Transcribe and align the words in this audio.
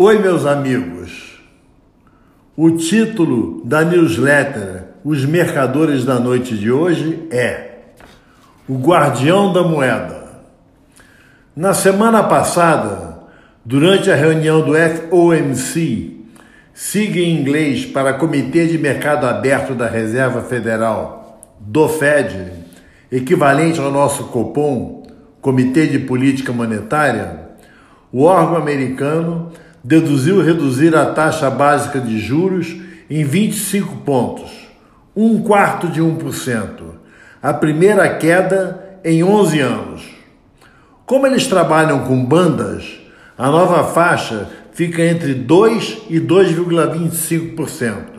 Oi, 0.00 0.20
meus 0.20 0.46
amigos. 0.46 1.40
O 2.56 2.70
título 2.70 3.60
da 3.64 3.84
newsletter 3.84 4.84
Os 5.04 5.24
Mercadores 5.24 6.04
da 6.04 6.20
Noite 6.20 6.56
de 6.56 6.70
hoje 6.70 7.26
é 7.32 7.70
O 8.68 8.76
Guardião 8.78 9.52
da 9.52 9.64
Moeda. 9.64 10.44
Na 11.56 11.74
semana 11.74 12.22
passada, 12.22 13.18
durante 13.64 14.08
a 14.08 14.14
reunião 14.14 14.60
do 14.60 14.74
FOMC, 14.76 16.24
siga 16.72 17.18
em 17.18 17.36
inglês 17.36 17.84
para 17.84 18.14
Comitê 18.14 18.68
de 18.68 18.78
Mercado 18.78 19.26
Aberto 19.26 19.74
da 19.74 19.88
Reserva 19.88 20.42
Federal, 20.42 21.42
do 21.58 21.88
Fed, 21.88 22.52
equivalente 23.10 23.80
ao 23.80 23.90
nosso 23.90 24.26
Copom, 24.26 25.08
Comitê 25.40 25.88
de 25.88 25.98
Política 25.98 26.52
Monetária, 26.52 27.48
o 28.12 28.22
órgão 28.22 28.58
americano 28.58 29.50
deduziu 29.82 30.42
reduzir 30.42 30.96
a 30.96 31.06
taxa 31.06 31.50
básica 31.50 32.00
de 32.00 32.18
juros 32.18 32.76
em 33.08 33.24
25 33.24 33.96
pontos, 33.98 34.50
um 35.16 35.42
quarto 35.42 35.88
de 35.88 36.00
1%, 36.00 36.66
a 37.42 37.54
primeira 37.54 38.08
queda 38.16 38.98
em 39.04 39.22
11 39.22 39.60
anos. 39.60 40.02
Como 41.06 41.26
eles 41.26 41.46
trabalham 41.46 42.00
com 42.00 42.24
bandas, 42.24 43.00
a 43.36 43.48
nova 43.48 43.84
faixa 43.84 44.48
fica 44.72 45.02
entre 45.02 45.34
2 45.34 46.02
e 46.10 46.20
2,25%. 46.20 48.18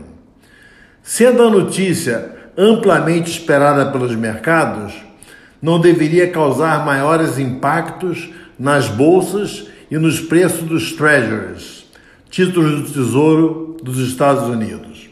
Sendo 1.04 1.44
a 1.44 1.50
notícia 1.50 2.36
amplamente 2.58 3.32
esperada 3.32 3.92
pelos 3.92 4.16
mercados, 4.16 4.94
não 5.62 5.80
deveria 5.80 6.30
causar 6.30 6.86
maiores 6.86 7.38
impactos 7.38 8.30
nas 8.58 8.88
bolsas 8.88 9.68
e 9.90 9.98
nos 9.98 10.20
preços 10.20 10.62
dos 10.62 10.92
treasuries, 10.94 11.86
títulos 12.30 12.82
do 12.82 12.94
Tesouro 12.94 13.78
dos 13.82 13.98
Estados 14.00 14.48
Unidos. 14.48 15.10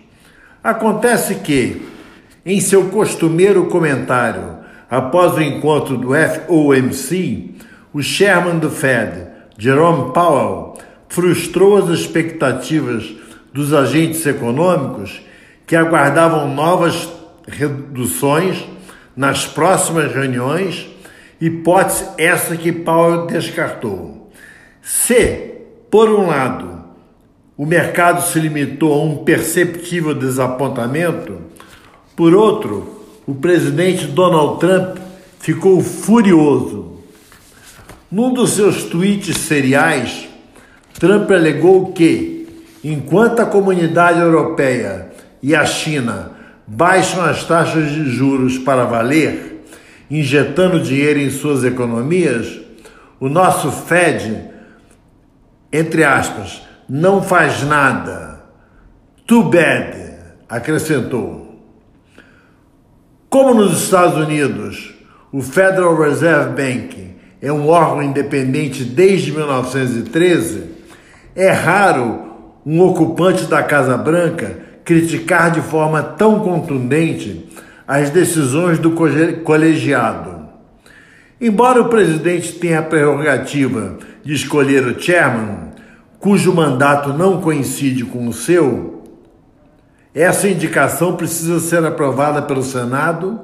Acontece 0.63 1.35
que, 1.35 1.81
em 2.45 2.59
seu 2.59 2.85
costumeiro 2.89 3.65
comentário 3.67 4.57
após 4.89 5.33
o 5.33 5.41
encontro 5.41 5.97
do 5.97 6.09
FOMC, 6.09 7.55
o 7.93 8.01
chairman 8.01 8.59
do 8.59 8.69
Fed, 8.69 9.27
Jerome 9.57 10.13
Powell, 10.13 10.77
frustrou 11.09 11.77
as 11.77 11.89
expectativas 11.89 13.11
dos 13.53 13.73
agentes 13.73 14.25
econômicos 14.25 15.21
que 15.65 15.75
aguardavam 15.75 16.53
novas 16.53 17.09
reduções 17.47 18.63
nas 19.15 19.45
próximas 19.45 20.13
reuniões, 20.13 20.87
hipótese 21.41 22.07
essa 22.17 22.55
que 22.55 22.71
Powell 22.71 23.25
descartou. 23.25 24.26
Se, 24.89 25.51
por 25.91 26.09
um 26.09 26.27
lado, 26.27 26.81
o 27.57 27.65
mercado 27.65 28.21
se 28.21 28.39
limitou 28.39 28.93
a 28.93 29.03
um 29.03 29.17
perceptível 29.17 30.13
desapontamento, 30.13 31.41
por 32.15 32.33
outro, 32.33 33.03
o 33.27 33.35
presidente 33.35 34.07
Donald 34.07 34.61
Trump 34.61 34.97
ficou 35.41 35.81
furioso. 35.81 37.01
Num 38.09 38.33
dos 38.33 38.51
seus 38.51 38.85
tweets 38.85 39.35
seriais, 39.35 40.29
Trump 40.97 41.29
alegou 41.31 41.91
que, 41.91 42.47
enquanto 42.81 43.41
a 43.41 43.45
comunidade 43.45 44.21
europeia 44.21 45.11
e 45.43 45.53
a 45.53 45.65
China 45.65 46.31
baixam 46.65 47.25
as 47.25 47.43
taxas 47.43 47.91
de 47.91 48.09
juros 48.09 48.57
para 48.57 48.85
valer, 48.85 49.65
injetando 50.09 50.79
dinheiro 50.79 51.19
em 51.19 51.29
suas 51.29 51.65
economias, 51.65 52.57
o 53.19 53.27
nosso 53.27 53.69
Fed 53.69 54.55
entre 55.71 56.03
aspas, 56.03 56.61
não 56.89 57.21
faz 57.21 57.63
nada. 57.63 58.41
Too 59.25 59.43
bad, 59.43 60.15
acrescentou. 60.47 61.47
Como 63.29 63.53
nos 63.53 63.83
Estados 63.83 64.17
Unidos, 64.17 64.95
o 65.31 65.41
Federal 65.41 65.99
Reserve 65.99 66.49
Bank 66.51 67.15
é 67.41 67.51
um 67.51 67.67
órgão 67.67 68.01
independente 68.01 68.83
desde 68.83 69.31
1913, 69.31 70.63
é 71.35 71.51
raro 71.51 72.25
um 72.65 72.81
ocupante 72.81 73.45
da 73.45 73.61
Casa 73.61 73.97
Branca 73.97 74.59
criticar 74.83 75.51
de 75.51 75.61
forma 75.61 76.01
tão 76.01 76.39
contundente 76.39 77.47
as 77.85 78.09
decisões 78.09 78.79
do 78.79 78.91
colegiado. 79.43 80.47
Embora 81.39 81.81
o 81.81 81.89
presidente 81.89 82.53
tenha 82.53 82.79
a 82.79 82.83
prerrogativa 82.83 83.97
de 84.23 84.33
escolher 84.33 84.83
o 84.85 84.99
chairman, 84.99 85.66
cujo 86.19 86.53
mandato 86.53 87.13
não 87.13 87.41
coincide 87.41 88.03
com 88.03 88.27
o 88.27 88.33
seu, 88.33 89.03
essa 90.13 90.47
indicação 90.47 91.15
precisa 91.15 91.59
ser 91.59 91.85
aprovada 91.85 92.41
pelo 92.41 92.63
Senado, 92.63 93.39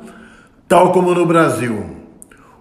tal 0.68 0.92
como 0.92 1.14
no 1.14 1.26
Brasil. 1.26 1.98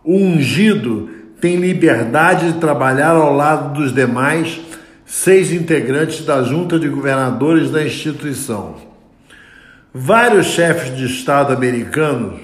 O 0.04 0.16
ungido 0.16 1.08
tem 1.40 1.56
liberdade 1.56 2.52
de 2.52 2.58
trabalhar 2.58 3.12
ao 3.12 3.34
lado 3.34 3.72
dos 3.72 3.92
demais 3.94 4.60
seis 5.06 5.52
integrantes 5.52 6.24
da 6.24 6.42
Junta 6.42 6.78
de 6.78 6.88
Governadores 6.88 7.70
da 7.70 7.84
instituição. 7.84 8.76
Vários 9.94 10.46
chefes 10.46 10.96
de 10.96 11.06
Estado 11.06 11.52
americanos 11.52 12.40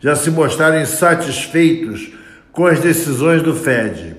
já 0.00 0.14
se 0.14 0.30
mostraram 0.30 0.80
insatisfeitos 0.80 2.12
com 2.52 2.66
as 2.66 2.80
decisões 2.80 3.42
do 3.42 3.54
Fed, 3.54 4.16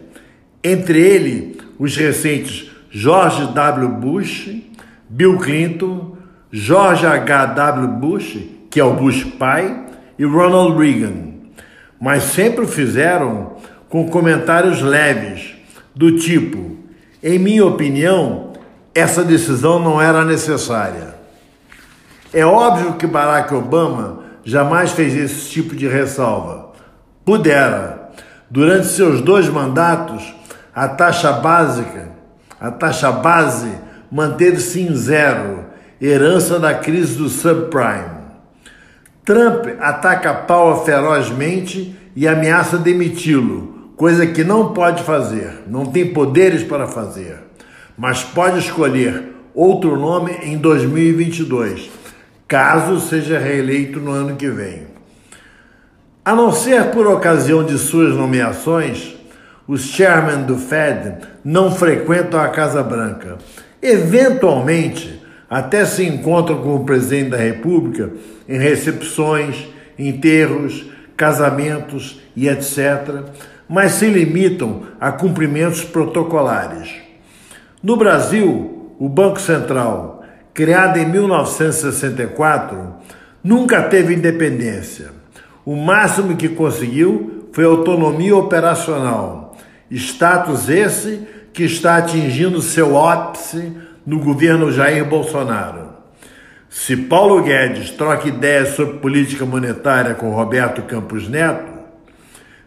entre 0.63 0.99
ele 0.99 1.57
os 1.79 1.95
recentes 1.95 2.71
George 2.89 3.47
W. 3.53 3.89
Bush, 3.89 4.49
Bill 5.09 5.37
Clinton, 5.37 6.17
George 6.51 7.05
H.W. 7.05 7.87
Bush, 7.87 8.37
que 8.69 8.79
é 8.79 8.83
o 8.83 8.93
Bush 8.93 9.23
pai, 9.37 9.85
e 10.17 10.25
Ronald 10.25 10.77
Reagan, 10.77 11.33
mas 11.99 12.23
sempre 12.23 12.65
o 12.65 12.67
fizeram 12.67 13.57
com 13.89 14.09
comentários 14.09 14.81
leves, 14.81 15.55
do 15.95 16.17
tipo: 16.17 16.77
em 17.21 17.37
minha 17.39 17.65
opinião, 17.65 18.53
essa 18.93 19.23
decisão 19.23 19.79
não 19.79 20.01
era 20.01 20.23
necessária. 20.25 21.15
É 22.33 22.45
óbvio 22.45 22.93
que 22.93 23.07
Barack 23.07 23.53
Obama 23.53 24.23
jamais 24.43 24.91
fez 24.91 25.15
esse 25.15 25.49
tipo 25.49 25.75
de 25.75 25.87
ressalva. 25.87 26.71
Pudera. 27.25 28.11
Durante 28.49 28.87
seus 28.87 29.21
dois 29.21 29.49
mandatos, 29.49 30.33
a 30.73 30.87
taxa 30.87 31.33
básica, 31.33 32.11
a 32.59 32.71
taxa 32.71 33.11
base 33.11 33.71
manteve-se 34.11 34.81
em 34.81 34.95
zero, 34.95 35.65
herança 36.01 36.59
da 36.59 36.73
crise 36.73 37.17
do 37.17 37.29
subprime. 37.29 38.17
Trump 39.25 39.65
ataca 39.79 40.33
Powell 40.33 40.85
ferozmente 40.85 41.95
e 42.15 42.27
ameaça 42.27 42.77
demiti-lo, 42.77 43.91
coisa 43.95 44.25
que 44.25 44.43
não 44.43 44.73
pode 44.73 45.03
fazer, 45.03 45.63
não 45.67 45.85
tem 45.85 46.13
poderes 46.13 46.63
para 46.63 46.87
fazer, 46.87 47.39
mas 47.97 48.23
pode 48.23 48.59
escolher 48.59 49.33
outro 49.53 49.99
nome 49.99 50.31
em 50.43 50.57
2022 50.57 51.97
caso 52.47 53.01
seja 53.01 53.37
reeleito 53.37 53.99
no 53.99 54.11
ano 54.11 54.35
que 54.37 54.49
vem. 54.49 54.87
A 56.23 56.33
não 56.33 56.51
ser 56.51 56.91
por 56.91 57.05
ocasião 57.07 57.63
de 57.63 57.77
suas 57.77 58.15
nomeações, 58.15 59.16
os 59.67 59.81
chairmen 59.81 60.45
do 60.45 60.57
Fed 60.57 61.17
não 61.43 61.71
frequentam 61.71 62.39
a 62.39 62.49
Casa 62.49 62.81
Branca. 62.81 63.37
Eventualmente, 63.81 65.21
até 65.49 65.85
se 65.85 66.05
encontram 66.05 66.61
com 66.61 66.75
o 66.75 66.85
presidente 66.85 67.31
da 67.31 67.37
República 67.37 68.11
em 68.47 68.57
recepções, 68.57 69.67
enterros, 69.97 70.85
casamentos 71.15 72.21
e 72.35 72.47
etc., 72.47 73.23
mas 73.69 73.93
se 73.93 74.07
limitam 74.07 74.83
a 74.99 75.11
cumprimentos 75.11 75.83
protocolares. 75.83 76.95
No 77.83 77.97
Brasil, 77.97 78.93
o 78.97 79.09
Banco 79.09 79.41
Central 79.41 80.17
criada 80.57 80.97
em 80.97 81.05
1964, 81.05 82.95
nunca 83.43 83.83
teve 83.83 84.15
independência. 84.15 85.11
O 85.63 85.75
máximo 85.75 86.35
que 86.35 86.49
conseguiu 86.49 87.47
foi 87.51 87.63
autonomia 87.63 88.35
operacional, 88.35 89.46
status 89.91 90.69
esse 90.69 91.27
que 91.53 91.63
está 91.63 91.97
atingindo 91.97 92.61
seu 92.61 92.97
ápice 92.97 93.73
no 94.05 94.19
governo 94.19 94.71
Jair 94.71 95.05
Bolsonaro. 95.05 95.87
Se 96.69 96.95
Paulo 96.95 97.41
Guedes 97.41 97.89
troca 97.91 98.27
ideias 98.27 98.75
sobre 98.75 98.99
política 98.99 99.45
monetária 99.45 100.13
com 100.13 100.31
Roberto 100.31 100.81
Campos 100.83 101.27
Neto, 101.27 101.71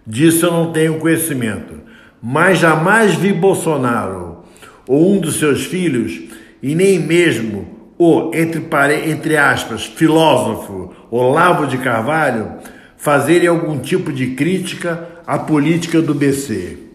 disso 0.06 0.46
eu 0.46 0.52
não 0.52 0.72
tenho 0.72 0.98
conhecimento, 0.98 1.80
mas 2.22 2.58
jamais 2.58 3.14
vi 3.14 3.32
Bolsonaro 3.32 4.44
ou 4.88 5.12
um 5.12 5.20
dos 5.20 5.38
seus 5.38 5.64
filhos 5.66 6.20
e 6.62 6.74
nem 6.74 6.98
mesmo 6.98 7.92
o, 7.96 8.30
entre, 8.34 8.66
entre 9.08 9.36
aspas, 9.36 9.84
filósofo 9.84 10.92
Olavo 11.10 11.66
de 11.66 11.78
Carvalho 11.78 12.54
fazerem 12.96 13.48
algum 13.48 13.78
tipo 13.78 14.12
de 14.12 14.34
crítica 14.34 15.08
à 15.26 15.38
política 15.38 16.02
do 16.02 16.14
BC. 16.14 16.89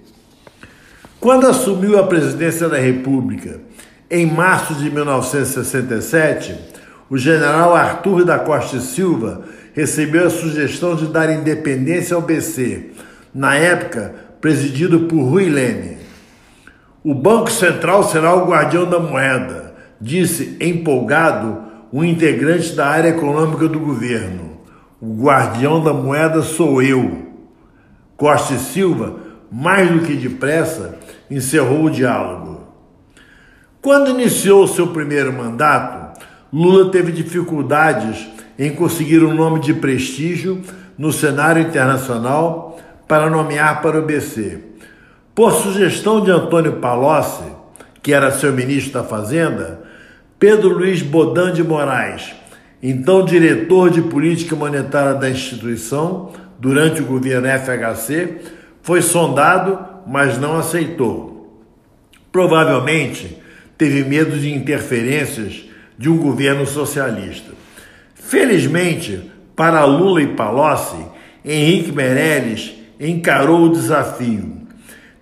Quando 1.25 1.47
assumiu 1.47 1.97
a 1.97 2.03
presidência 2.03 2.69
da 2.69 2.77
República, 2.77 3.59
em 4.11 4.27
março 4.27 4.75
de 4.75 4.91
1967, 4.91 6.55
o 7.09 7.17
general 7.17 7.75
Arthur 7.75 8.23
da 8.23 8.37
Costa 8.37 8.77
e 8.77 8.79
Silva 8.79 9.41
recebeu 9.73 10.27
a 10.27 10.29
sugestão 10.29 10.95
de 10.95 11.07
dar 11.07 11.33
independência 11.33 12.15
ao 12.15 12.21
BC, 12.21 12.91
na 13.33 13.55
época 13.55 14.13
presidido 14.39 14.99
por 15.07 15.23
Rui 15.23 15.49
Leme. 15.49 15.97
O 17.03 17.15
Banco 17.15 17.49
Central 17.49 18.03
será 18.03 18.35
o 18.35 18.45
guardião 18.45 18.87
da 18.87 18.99
moeda, 18.99 19.73
disse 19.99 20.55
empolgado 20.61 21.57
um 21.91 22.03
integrante 22.03 22.73
da 22.73 22.85
área 22.85 23.09
econômica 23.09 23.67
do 23.67 23.79
governo. 23.79 24.59
O 25.01 25.23
guardião 25.23 25.83
da 25.83 25.91
moeda 25.91 26.43
sou 26.43 26.83
eu. 26.83 27.33
Costa 28.15 28.53
e 28.53 28.59
Silva, 28.59 29.25
mais 29.51 29.89
do 29.89 30.01
que 30.01 30.13
depressa, 30.13 30.99
encerrou 31.29 31.85
o 31.85 31.89
diálogo. 31.89 32.61
Quando 33.81 34.09
iniciou 34.09 34.67
seu 34.67 34.87
primeiro 34.87 35.31
mandato, 35.31 36.19
Lula 36.51 36.91
teve 36.91 37.11
dificuldades 37.11 38.27
em 38.57 38.73
conseguir 38.73 39.23
um 39.23 39.33
nome 39.33 39.59
de 39.59 39.73
prestígio 39.73 40.61
no 40.97 41.11
cenário 41.11 41.61
internacional 41.61 42.79
para 43.07 43.29
nomear 43.29 43.81
para 43.81 43.99
o 43.99 44.01
BC. 44.01 44.59
Por 45.33 45.51
sugestão 45.51 46.21
de 46.21 46.31
Antônio 46.31 46.77
Palocci, 46.77 47.43
que 48.01 48.13
era 48.13 48.31
seu 48.31 48.53
ministro 48.53 48.93
da 48.93 49.03
Fazenda, 49.03 49.81
Pedro 50.39 50.69
Luiz 50.69 51.01
Bodan 51.01 51.51
de 51.51 51.63
Moraes, 51.63 52.33
então 52.81 53.25
diretor 53.25 53.89
de 53.89 54.01
política 54.01 54.55
monetária 54.55 55.15
da 55.15 55.29
instituição 55.29 56.31
durante 56.59 57.01
o 57.01 57.05
governo 57.05 57.47
FHC, 57.47 58.41
foi 58.81 59.01
sondado, 59.01 59.94
mas 60.05 60.37
não 60.37 60.57
aceitou. 60.57 61.61
Provavelmente 62.31 63.37
teve 63.77 64.03
medo 64.03 64.37
de 64.37 64.53
interferências 64.53 65.65
de 65.97 66.09
um 66.09 66.17
governo 66.17 66.65
socialista. 66.65 67.51
Felizmente, 68.13 69.31
para 69.55 69.85
Lula 69.85 70.21
e 70.21 70.27
Palocci, 70.27 71.05
Henrique 71.43 71.91
Meirelles 71.91 72.73
encarou 72.99 73.63
o 73.63 73.71
desafio. 73.71 74.61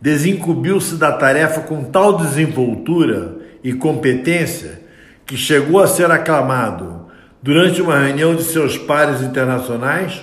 Desincumbiu-se 0.01 0.95
da 0.95 1.11
tarefa 1.11 1.61
com 1.61 1.83
tal 1.83 2.17
desenvoltura 2.17 3.37
e 3.63 3.73
competência 3.73 4.81
que 5.25 5.37
chegou 5.37 5.81
a 5.81 5.87
ser 5.87 6.11
aclamado 6.11 7.07
durante 7.41 7.81
uma 7.81 7.97
reunião 7.97 8.35
de 8.35 8.43
seus 8.43 8.77
pares 8.77 9.21
internacionais 9.21 10.21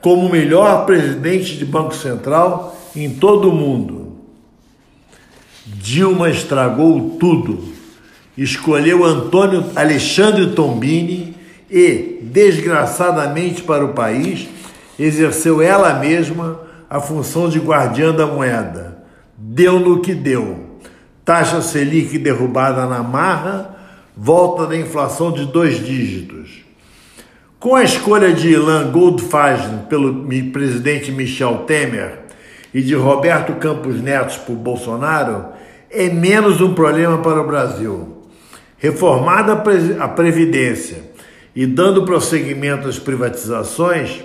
como 0.00 0.26
o 0.26 0.30
melhor 0.30 0.84
presidente 0.84 1.56
de 1.56 1.64
Banco 1.64 1.94
Central 1.94 2.76
em 2.94 3.10
todo 3.10 3.50
o 3.50 3.52
mundo. 3.52 4.18
Dilma 5.66 6.30
estragou 6.30 7.16
tudo. 7.18 7.64
Escolheu 8.36 9.04
Antônio 9.04 9.64
Alexandre 9.74 10.48
Tombini 10.48 11.34
e, 11.70 12.18
desgraçadamente 12.22 13.62
para 13.62 13.84
o 13.84 13.94
país, 13.94 14.48
exerceu 14.98 15.62
ela 15.62 15.94
mesma 15.94 16.60
a 16.88 17.00
função 17.00 17.48
de 17.48 17.58
guardiã 17.58 18.12
da 18.12 18.26
moeda. 18.26 19.04
Deu 19.36 19.80
no 19.80 20.00
que 20.00 20.14
deu. 20.14 20.78
Taxa 21.24 21.62
Selic 21.62 22.18
derrubada 22.18 22.86
na 22.86 23.02
marra, 23.02 23.76
volta 24.16 24.66
da 24.66 24.76
inflação 24.76 25.32
de 25.32 25.46
dois 25.46 25.84
dígitos. 25.84 26.64
Com 27.58 27.74
a 27.74 27.82
escolha 27.82 28.32
de 28.32 28.50
Ilan 28.50 28.90
Goldfagen 28.92 29.86
pelo 29.88 30.26
presidente 30.52 31.10
Michel 31.10 31.64
Temer 31.66 32.23
e 32.74 32.82
de 32.82 32.94
Roberto 32.96 33.54
Campos 33.54 34.02
Neto 34.02 34.40
por 34.40 34.56
Bolsonaro, 34.56 35.46
é 35.88 36.08
menos 36.10 36.60
um 36.60 36.74
problema 36.74 37.18
para 37.18 37.40
o 37.40 37.46
Brasil. 37.46 38.24
Reformada 38.76 39.52
a 40.00 40.08
Previdência 40.08 41.14
e 41.54 41.64
dando 41.64 42.04
prosseguimento 42.04 42.88
às 42.88 42.98
privatizações, 42.98 44.24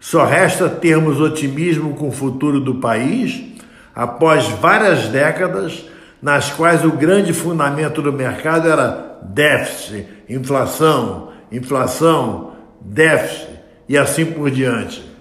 só 0.00 0.24
resta 0.24 0.68
termos 0.68 1.20
otimismo 1.20 1.94
com 1.94 2.08
o 2.08 2.12
futuro 2.12 2.60
do 2.60 2.74
país 2.74 3.42
após 3.94 4.48
várias 4.48 5.06
décadas 5.06 5.86
nas 6.20 6.50
quais 6.50 6.84
o 6.84 6.90
grande 6.90 7.32
fundamento 7.32 8.02
do 8.02 8.12
mercado 8.12 8.68
era 8.68 9.20
déficit, 9.22 10.06
inflação, 10.28 11.30
inflação, 11.52 12.52
déficit 12.80 13.48
e 13.88 13.96
assim 13.96 14.26
por 14.26 14.50
diante. 14.50 15.13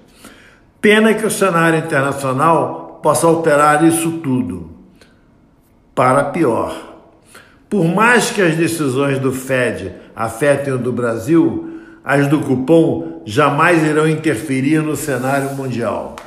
Pena 0.83 1.13
que 1.13 1.25
o 1.25 1.31
cenário 1.31 1.79
internacional 1.79 2.99
possa 3.01 3.25
alterar 3.25 3.85
isso 3.85 4.19
tudo 4.19 4.69
para 5.95 6.25
pior. 6.25 6.75
Por 7.69 7.85
mais 7.85 8.31
que 8.31 8.41
as 8.41 8.57
decisões 8.57 9.17
do 9.17 9.31
Fed 9.31 9.93
afetem 10.13 10.73
o 10.73 10.77
do 10.77 10.91
Brasil, 10.91 11.79
as 12.03 12.27
do 12.27 12.41
cupom 12.41 13.21
jamais 13.25 13.81
irão 13.81 14.09
interferir 14.09 14.81
no 14.81 14.97
cenário 14.97 15.55
mundial. 15.55 16.17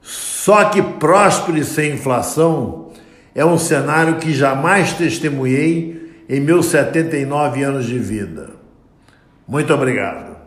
Só 0.00 0.66
que 0.66 0.80
próspero 0.80 1.64
sem 1.64 1.94
inflação 1.94 2.92
é 3.34 3.44
um 3.44 3.58
cenário 3.58 4.18
que 4.18 4.32
jamais 4.32 4.92
testemunhei 4.92 6.24
em 6.28 6.38
meus 6.38 6.66
79 6.66 7.64
anos 7.64 7.86
de 7.86 7.98
vida. 7.98 8.50
Muito 9.44 9.74
obrigado. 9.74 10.39